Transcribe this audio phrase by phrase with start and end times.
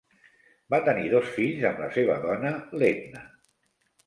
[0.73, 3.23] Va tenir dos fills amb la seva dona, l'Edna.